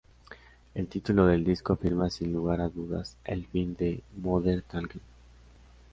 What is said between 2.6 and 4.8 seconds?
dudas el fin de Modern